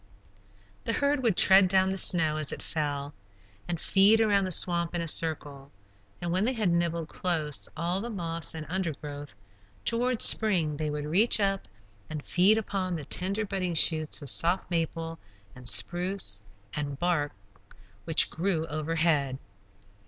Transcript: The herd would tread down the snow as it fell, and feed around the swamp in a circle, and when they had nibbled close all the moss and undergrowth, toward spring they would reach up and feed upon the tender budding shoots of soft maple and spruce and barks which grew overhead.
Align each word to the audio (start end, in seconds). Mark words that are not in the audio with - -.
The 0.83 0.93
herd 0.93 1.21
would 1.21 1.37
tread 1.37 1.67
down 1.67 1.91
the 1.91 1.95
snow 1.97 2.37
as 2.37 2.51
it 2.51 2.63
fell, 2.63 3.13
and 3.67 3.79
feed 3.79 4.19
around 4.19 4.45
the 4.45 4.51
swamp 4.51 4.95
in 4.95 5.01
a 5.01 5.07
circle, 5.07 5.71
and 6.19 6.31
when 6.31 6.43
they 6.43 6.53
had 6.53 6.71
nibbled 6.71 7.07
close 7.07 7.69
all 7.77 8.01
the 8.01 8.09
moss 8.09 8.55
and 8.55 8.65
undergrowth, 8.67 9.35
toward 9.85 10.23
spring 10.23 10.77
they 10.77 10.89
would 10.89 11.05
reach 11.05 11.39
up 11.39 11.67
and 12.09 12.25
feed 12.25 12.57
upon 12.57 12.95
the 12.95 13.05
tender 13.05 13.45
budding 13.45 13.75
shoots 13.75 14.23
of 14.23 14.31
soft 14.31 14.71
maple 14.71 15.19
and 15.55 15.69
spruce 15.69 16.41
and 16.75 16.97
barks 16.97 17.35
which 18.05 18.31
grew 18.31 18.65
overhead. 18.71 19.37